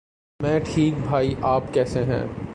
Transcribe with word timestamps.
میں 0.39 0.59
ٹھیک 0.65 0.93
بھائی 1.07 1.33
آپ 1.41 1.73
کیسے 1.73 2.03
ہیں؟ 2.03 2.23